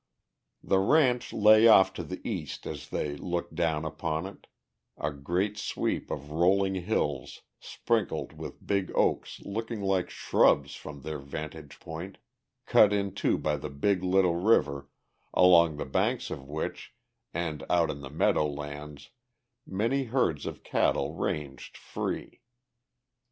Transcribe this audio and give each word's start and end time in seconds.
The 0.63 0.79
ranch 0.79 1.31
lay 1.31 1.67
off 1.67 1.93
to 1.93 2.03
the 2.03 2.27
east 2.27 2.65
as 2.65 2.89
they 2.89 3.15
looked 3.15 3.53
down 3.53 3.85
upon 3.85 4.25
it, 4.25 4.47
a 4.97 5.11
great 5.11 5.59
sweep 5.59 6.09
of 6.09 6.31
rolling 6.31 6.73
hills 6.73 7.43
sprinkled 7.59 8.33
with 8.33 8.65
big 8.65 8.91
oaks 8.95 9.41
looking 9.41 9.79
like 9.79 10.09
shrubs 10.09 10.73
from 10.73 11.01
their 11.01 11.19
vantage 11.19 11.79
point, 11.79 12.17
cut 12.65 12.91
in 12.91 13.13
two 13.13 13.37
by 13.37 13.57
the 13.57 13.69
Big 13.69 14.01
Little 14.03 14.37
River, 14.37 14.89
along 15.35 15.77
the 15.77 15.85
banks 15.85 16.31
of 16.31 16.47
which 16.47 16.95
and 17.31 17.63
out 17.69 17.91
in 17.91 18.01
the 18.01 18.09
meadow 18.09 18.47
lands 18.47 19.11
many 19.67 20.05
herds 20.05 20.47
of 20.47 20.63
cattle 20.63 21.13
ranged 21.13 21.77
free. 21.77 22.41